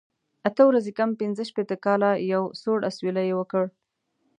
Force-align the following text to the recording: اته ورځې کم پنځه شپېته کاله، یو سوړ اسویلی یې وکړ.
اته 0.47 0.61
ورځې 0.69 0.91
کم 0.99 1.09
پنځه 1.21 1.43
شپېته 1.49 1.75
کاله، 1.85 2.09
یو 2.33 2.43
سوړ 2.61 2.79
اسویلی 2.89 3.25
یې 3.29 3.35
وکړ. 3.37 3.63